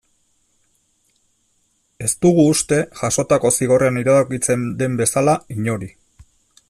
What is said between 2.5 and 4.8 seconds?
uste, jasotako zigorrean iradokitzen